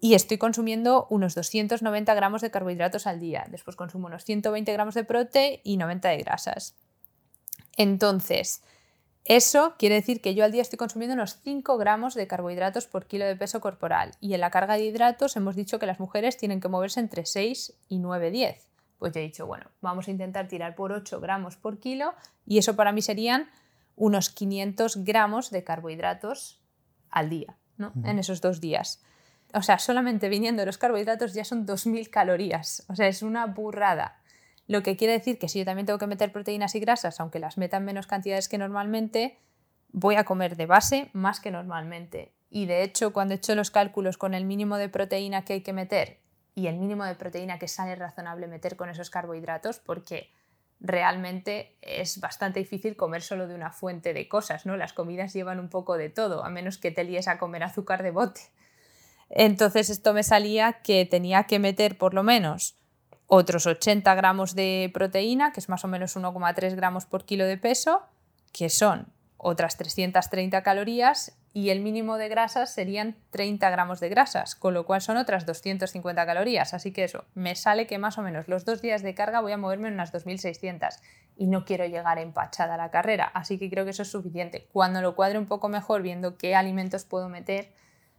[0.00, 3.46] y estoy consumiendo unos 290 gramos de carbohidratos al día.
[3.48, 6.74] Después consumo unos 120 gramos de prote y 90 de grasas.
[7.76, 8.62] Entonces,
[9.24, 13.06] eso quiere decir que yo al día estoy consumiendo unos 5 gramos de carbohidratos por
[13.06, 14.12] kilo de peso corporal.
[14.20, 17.26] Y en la carga de hidratos hemos dicho que las mujeres tienen que moverse entre
[17.26, 18.68] 6 y 9, 10.
[18.98, 22.14] Pues yo he dicho, bueno, vamos a intentar tirar por 8 gramos por kilo
[22.46, 23.48] y eso para mí serían
[23.96, 26.60] unos 500 gramos de carbohidratos
[27.10, 27.92] al día, ¿no?
[28.04, 29.02] En esos dos días.
[29.52, 32.84] O sea, solamente viniendo los carbohidratos ya son 2.000 calorías.
[32.88, 34.19] O sea, es una burrada.
[34.70, 37.40] Lo que quiere decir que si yo también tengo que meter proteínas y grasas, aunque
[37.40, 39.36] las metan menos cantidades que normalmente,
[39.90, 42.30] voy a comer de base más que normalmente.
[42.50, 45.62] Y de hecho, cuando he hecho los cálculos con el mínimo de proteína que hay
[45.62, 46.20] que meter
[46.54, 50.30] y el mínimo de proteína que sale razonable meter con esos carbohidratos, porque
[50.78, 54.76] realmente es bastante difícil comer solo de una fuente de cosas, ¿no?
[54.76, 58.04] Las comidas llevan un poco de todo, a menos que te líes a comer azúcar
[58.04, 58.42] de bote.
[59.30, 62.79] Entonces esto me salía que tenía que meter por lo menos
[63.32, 67.56] otros 80 gramos de proteína, que es más o menos 1,3 gramos por kilo de
[67.56, 68.02] peso,
[68.52, 74.56] que son otras 330 calorías, y el mínimo de grasas serían 30 gramos de grasas,
[74.56, 76.74] con lo cual son otras 250 calorías.
[76.74, 79.52] Así que eso, me sale que más o menos los dos días de carga voy
[79.52, 81.00] a moverme en unas 2.600
[81.36, 84.66] y no quiero llegar empachada a la carrera, así que creo que eso es suficiente.
[84.72, 87.72] Cuando lo cuadre un poco mejor, viendo qué alimentos puedo meter,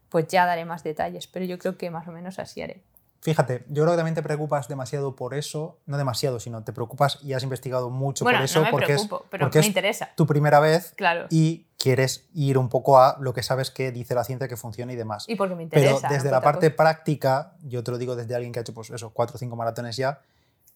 [0.07, 2.81] pues ya daré más detalles, pero yo creo que más o menos así haré.
[3.21, 7.19] Fíjate, yo creo que también te preocupas demasiado por eso, no demasiado, sino te preocupas
[7.21, 9.61] y has investigado mucho Bueno, por eso no me porque, preocupo, es, pero porque me
[9.61, 10.09] es interesa.
[10.15, 11.27] tu primera vez Claro.
[11.29, 14.91] y quieres ir un poco a lo que sabes que dice la ciencia que funciona
[14.93, 15.25] y demás.
[15.27, 16.07] Y porque me Pero interesa.
[16.09, 16.31] desde ¿no?
[16.31, 16.77] la parte cosa.
[16.77, 19.55] práctica, yo te lo digo desde alguien que ha hecho pues eso, cuatro o cinco
[19.55, 20.19] maratones ya,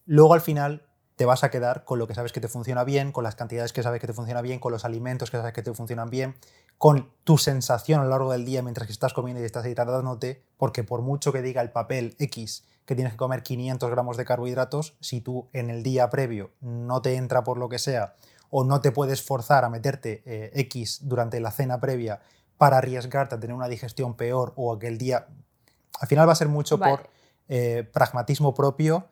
[0.06, 0.84] luego al final
[1.16, 3.72] te vas a quedar con lo que sabes que te funciona bien, con las cantidades
[3.74, 6.36] que sabes que te funciona bien, con los alimentos que sabes que te funcionan bien,
[6.78, 10.44] con tu sensación a lo largo del día mientras que estás comiendo y estás hidratándote,
[10.58, 14.26] porque por mucho que diga el papel X que tienes que comer 500 gramos de
[14.26, 18.16] carbohidratos, si tú en el día previo no te entra por lo que sea
[18.50, 22.20] o no te puedes forzar a meterte eh, X durante la cena previa
[22.58, 25.28] para arriesgarte a tener una digestión peor o a que el día...
[26.00, 26.98] Al final va a ser mucho Vale.
[26.98, 27.10] por
[27.48, 29.08] eh, pragmatismo propio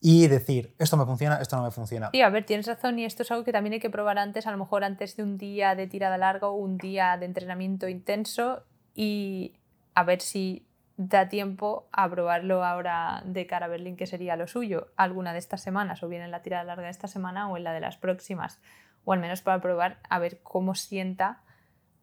[0.00, 2.10] y decir, esto me funciona, esto no me funciona.
[2.12, 4.46] Sí, a ver, tienes razón y esto es algo que también hay que probar antes,
[4.46, 7.88] a lo mejor antes de un día de tirada larga o un día de entrenamiento
[7.88, 8.62] intenso
[8.94, 9.54] y
[9.94, 14.46] a ver si da tiempo a probarlo ahora de cara a Berlín, que sería lo
[14.46, 17.56] suyo, alguna de estas semanas, o bien en la tirada larga de esta semana o
[17.56, 18.60] en la de las próximas,
[19.04, 21.42] o al menos para probar a ver cómo sienta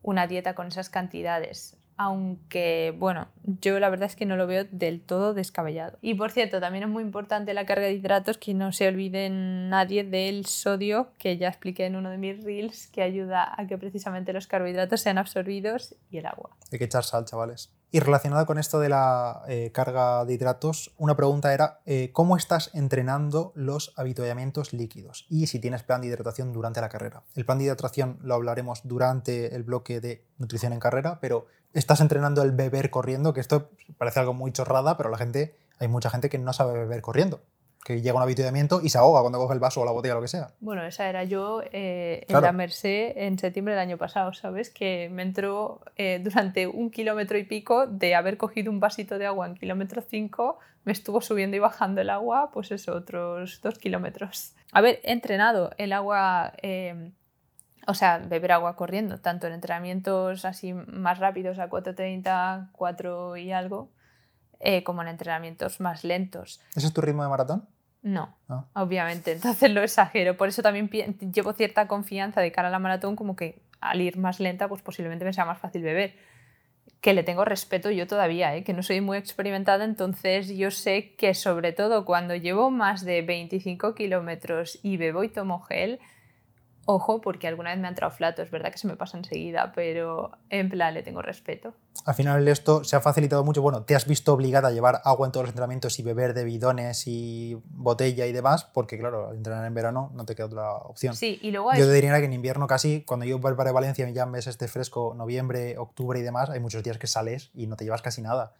[0.01, 1.77] una dieta con esas cantidades.
[1.97, 3.27] Aunque, bueno,
[3.61, 5.97] yo la verdad es que no lo veo del todo descabellado.
[6.01, 9.69] Y por cierto, también es muy importante la carga de hidratos, que no se olviden
[9.69, 13.77] nadie del sodio, que ya expliqué en uno de mis reels, que ayuda a que
[13.77, 16.51] precisamente los carbohidratos sean absorbidos y el agua.
[16.71, 17.71] Hay que echar sal, chavales.
[17.91, 22.35] Y relacionado con esto de la eh, carga de hidratos, una pregunta era, eh, ¿cómo
[22.35, 25.25] estás entrenando los habituallamientos líquidos?
[25.29, 27.23] Y si tienes plan de hidratación durante la carrera.
[27.35, 31.45] El plan de hidratación lo hablaremos durante el bloque de nutrición en carrera, pero
[31.79, 35.87] estás entrenando el beber corriendo, que esto parece algo muy chorrada, pero la gente, hay
[35.87, 37.41] mucha gente que no sabe beber corriendo,
[37.83, 40.15] que llega a un habituallamiento y se ahoga cuando coge el vaso o la botella
[40.15, 40.47] o lo que sea.
[40.59, 42.45] Bueno, esa era yo eh, en Claro.
[42.47, 44.71] la Merced en septiembre del año pasado, ¿sabes?
[44.71, 49.27] Que me entró eh, durante un kilómetro y pico de haber cogido un vasito de
[49.27, 53.77] agua en kilómetro 5, me estuvo subiendo y bajando el agua, pues eso, otros dos
[53.77, 54.53] kilómetros.
[54.73, 57.11] He entrenado el agua, eh,
[57.87, 63.51] o sea, beber agua corriendo, tanto en entrenamientos así más rápidos a 4.30, 4 y
[63.51, 63.91] algo,
[64.59, 66.61] eh, como en entrenamientos más lentos.
[66.75, 67.67] ¿Ese es tu ritmo de maratón?
[68.01, 68.65] No, Ah.
[68.73, 70.37] obviamente, entonces lo exagero.
[70.37, 70.89] Por eso también
[71.33, 74.81] llevo cierta confianza de cara a la maratón, como que al ir más lenta, pues
[74.81, 76.15] posiblemente me sea más fácil beber.
[77.01, 78.63] Que le tengo respeto yo todavía, ¿eh?
[78.63, 83.21] que no soy muy experimentada, entonces yo sé que sobre todo cuando llevo más de
[83.21, 85.99] 25 kilómetros y bebo y tomo gel,
[86.85, 89.71] ojo, porque alguna vez me ha entrado flato, es verdad que se me pasa enseguida,
[89.73, 91.73] pero en plan le tengo respeto.
[92.05, 93.61] Al final esto se ha facilitado mucho.
[93.61, 96.43] Bueno, te has visto obligada a llevar agua en todos los entrenamientos y beber de
[96.43, 101.15] bidones y botella y demás, porque claro, entrenar en verano no te queda otra opción.
[101.15, 103.71] Sí, y luego hay Yo te diría que en invierno casi, cuando yo vuelvo a
[103.71, 107.49] Valencia, ya en meses de fresco, noviembre, octubre y demás, hay muchos días que sales
[107.55, 108.53] y no te llevas casi nada.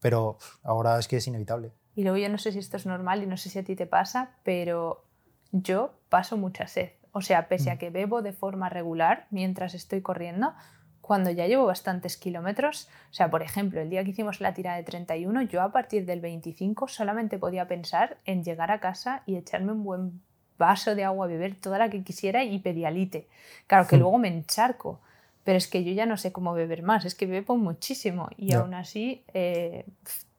[0.00, 1.72] Pero ahora es que es inevitable.
[1.94, 3.74] Y luego yo no sé si esto es normal y no sé si a ti
[3.74, 5.04] te pasa, pero
[5.50, 6.90] yo paso mucha sed.
[7.12, 7.78] O sea, pese a Mm.
[7.78, 10.54] que bebo de forma regular mientras estoy corriendo,
[11.00, 14.76] cuando ya llevo bastantes kilómetros, o sea, por ejemplo, el día que hicimos la tirada
[14.76, 19.36] de 31, yo a partir del 25 solamente podía pensar en llegar a casa y
[19.36, 20.20] echarme un buen
[20.58, 23.28] vaso de agua, beber toda la que quisiera y pedialite.
[23.66, 24.00] Claro que Hmm.
[24.00, 25.00] luego me encharco,
[25.44, 28.48] pero es que yo ya no sé cómo beber más, es que bebo muchísimo y
[28.48, 28.58] Ya.
[28.58, 29.86] aún así eh,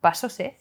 [0.01, 0.51] paso sed.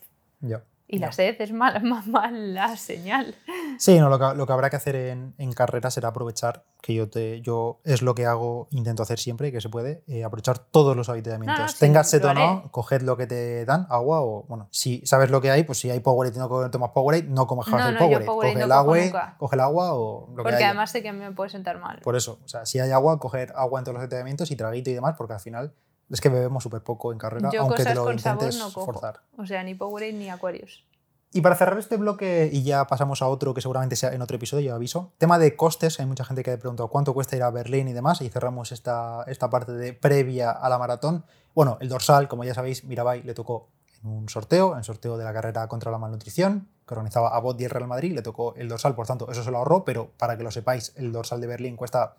[0.40, 0.62] Ya.
[0.90, 1.12] Y la Ya.
[1.12, 3.34] sed es mala, ma- mala señal.
[3.78, 6.94] Sí, no, lo, que, lo que habrá que hacer en, en carrera será aprovechar, que
[6.94, 10.58] yo, te, yo es lo que hago, intento hacer siempre que se puede, eh, aprovechar
[10.58, 11.58] todos los habituamientos.
[11.58, 14.44] No, no, sí, Tengas sed lo o no, coged lo que te dan, agua o,
[14.48, 17.46] bueno, si sabes lo que hay, pues si hay Powerade y no tomas Powerade, no
[17.46, 18.24] comas No, el no, Powerade.
[18.26, 21.12] Coge, no el agua, coge el agua o lo que Porque además sé que a
[21.12, 22.00] mí me puede sentar mal.
[22.02, 24.88] Por eso, o sea, si hay agua, coger agua en todos los entrenamientos y traguito
[24.88, 25.74] y demás, porque al final
[26.10, 28.72] es que bebemos súper poco en carrera, Yo aunque te lo con sabor intentes no
[28.72, 28.92] cojo.
[28.92, 29.20] forzar.
[29.36, 30.84] O sea, ni Powerade ni Aquarius.
[31.30, 34.36] Y para cerrar este bloque y ya pasamos a otro que seguramente sea en otro
[34.36, 35.12] episodio, ya aviso.
[35.18, 37.92] Tema de costes, hay mucha gente que ha preguntado cuánto cuesta ir a Berlín y
[37.92, 41.24] demás, y cerramos esta, esta parte de previa a la maratón.
[41.54, 43.68] Bueno, el dorsal, como ya sabéis, Mirabai le tocó
[44.02, 47.60] en un sorteo, en sorteo de la carrera contra la malnutrición, que organizaba a Bot
[47.60, 50.12] y el Real Madrid, le tocó el dorsal, por tanto, eso se lo ahorró, pero
[50.16, 52.16] para que lo sepáis, el dorsal de Berlín cuesta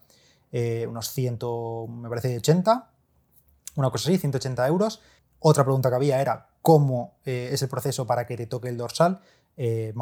[0.52, 1.40] eh, unos 100,
[2.02, 2.90] me parece, 80,
[3.76, 5.02] una cosa así, 180 euros.
[5.40, 8.78] Otra pregunta que había era cómo eh, es el proceso para que te toque el
[8.78, 9.22] dorsal.
[9.58, 9.94] Eh,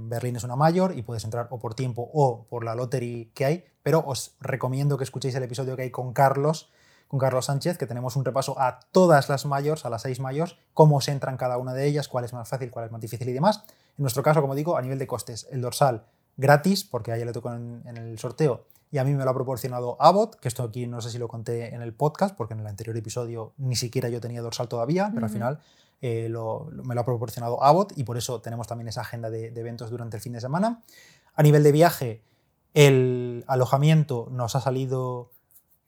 [0.00, 3.44] Berlín es una mayor y puedes entrar o por tiempo o por la lottery que
[3.44, 6.70] hay, pero os recomiendo que escuchéis el episodio que hay con Carlos,
[7.08, 10.56] con Carlos Sánchez, que tenemos un repaso a todas las mayores, a las seis mayores,
[10.72, 13.28] cómo se entran cada una de ellas, cuál es más fácil, cuál es más difícil
[13.28, 13.64] y demás.
[13.96, 17.26] En nuestro caso, como digo, a nivel de costes, el dorsal gratis, porque a ella
[17.26, 20.62] le tocó en el sorteo, y a mí me lo ha proporcionado Abbott, que esto
[20.62, 23.76] aquí no sé si lo conté en el podcast, porque en el anterior episodio ni
[23.76, 25.60] siquiera yo tenía dorsal todavía, pero al final
[26.00, 29.90] eh, me lo ha proporcionado Abbott y por eso tenemos también esa agenda de, eventos
[29.90, 30.82] durante el fin de semana.
[31.34, 32.22] A nivel de viaje,
[32.74, 35.30] el alojamiento nos ha salido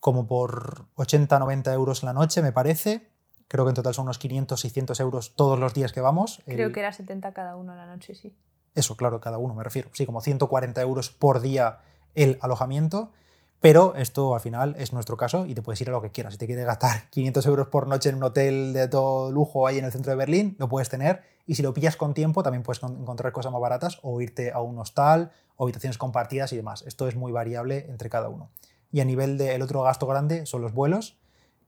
[0.01, 3.11] como por 80-90 euros la noche, me parece.
[3.49, 6.43] Creo que en total son unos 500-600 euros todos los días que vamos.
[6.47, 8.35] Creo que era 70 cada uno la noche, sí.
[8.75, 9.91] Eso, claro, cada uno me refiero.
[9.93, 11.79] Sí, como 140 euros por día
[12.17, 13.13] el alojamiento.
[13.61, 16.35] Pero esto al final es nuestro caso y te puedes ir a lo que quieras.
[16.35, 19.79] Si te quieres gastar 500 euros por noche en un hotel de todo lujo ahí
[19.79, 21.23] en el centro de Berlín, lo puedes tener.
[21.47, 24.61] Y si lo pillas con tiempo, también puedes encontrar cosas más baratas o irte a
[24.61, 26.83] un hostal, o habitaciones compartidas y demás.
[26.87, 28.51] Esto es muy variable entre cada uno.
[28.91, 31.19] Y a nivel del otro gasto grande son los vuelos,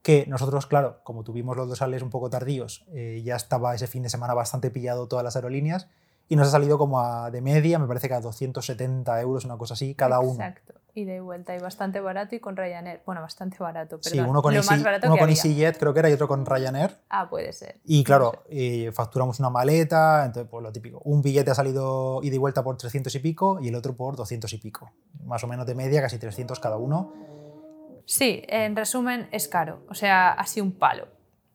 [0.01, 3.87] que nosotros, claro, como tuvimos los dos sales un poco tardíos, eh, ya estaba ese
[3.87, 5.87] fin de semana bastante pillado todas las aerolíneas
[6.29, 9.57] y nos ha salido como a, de media, me parece que a 270 euros, una
[9.57, 10.33] cosa así, cada uno.
[10.33, 13.01] Exacto, y de vuelta, y bastante barato y con Ryanair.
[13.03, 16.13] Bueno, bastante barato, pero sí, uno con, Easy, uno con EasyJet creo que era y
[16.13, 16.97] otro con Ryanair.
[17.09, 17.79] Ah, puede ser.
[17.83, 21.01] Y claro, eh, facturamos una maleta, entonces pues lo típico.
[21.03, 24.15] Un billete ha salido ida y vuelta por 300 y pico y el otro por
[24.15, 24.91] 200 y pico.
[25.23, 27.11] Más o menos de media, casi 300 cada uno.
[28.05, 31.07] Sí, en resumen es caro, o sea, así un palo.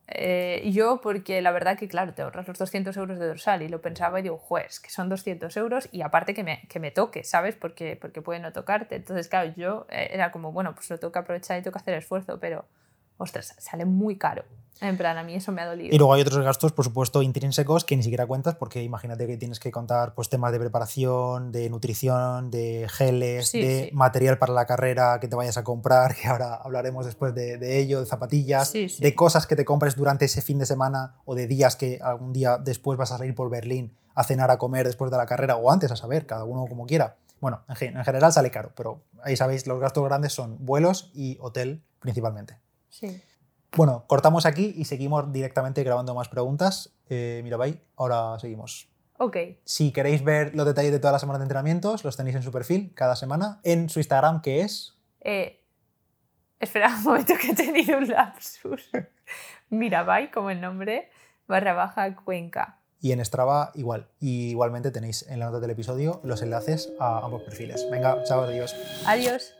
[0.07, 3.69] Eh, yo, porque la verdad que, claro, te ahorras los 200 euros de dorsal y
[3.69, 6.91] lo pensaba y digo, juez, que son 200 euros y aparte que me, que me
[6.91, 7.55] toque, ¿sabes?
[7.55, 8.95] Porque, porque puede no tocarte.
[8.95, 12.39] Entonces, claro, yo eh, era como, bueno, pues lo que aprovechar y que hacer esfuerzo,
[12.39, 12.65] pero
[13.17, 14.43] ostras, sale muy caro.
[14.81, 15.95] En plan, a mí eso me ha dolido.
[15.95, 19.37] Y luego hay otros gastos, por supuesto, intrínsecos que ni siquiera cuentas, porque imagínate que
[19.37, 24.65] tienes que contar pues, temas de preparación, de nutrición, de geles, de material para la
[24.65, 28.73] carrera que te vayas a comprar, que ahora hablaremos después de, de ello, de zapatillas,
[28.73, 32.33] de cosas que te compres durante ese fin de semana o de días que algún
[32.33, 35.57] día después vas a salir por Berlín a cenar, a comer después de la carrera
[35.57, 37.17] o antes, a saber, cada uno como quiera.
[37.41, 41.37] Bueno, en, en general sale caro, pero ahí sabéis, los gastos grandes son vuelos y
[41.41, 42.64] hotel principalmente.
[42.99, 43.21] Sí.
[43.75, 46.95] Bueno, cortamos aquí y seguimos directamente grabando más preguntas.
[47.09, 48.89] Eh, Mirabai, ahora seguimos.
[49.17, 49.37] Ok.
[49.65, 52.51] Si queréis ver los detalles de todas las semanas de entrenamientos, los tenéis en su
[52.53, 53.59] perfil cada semana.
[53.63, 54.97] En su Instagram, que es.
[55.21, 55.61] Eh,
[56.59, 58.89] espera un momento que he tenido un lapsus.
[59.69, 61.09] Mirabai, como el nombre,
[61.47, 62.79] barra baja Cuenca.
[63.01, 64.07] Y en Strava igual.
[64.21, 67.85] Y igualmente tenéis en la nota del episodio los enlaces a ambos perfiles.
[67.91, 68.73] Venga, chao, adiós.
[69.05, 69.53] Adiós.